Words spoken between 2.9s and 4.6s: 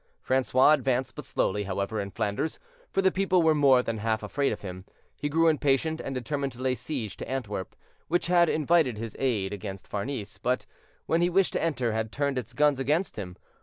the people were more than half afraid